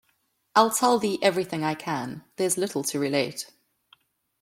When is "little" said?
2.57-2.83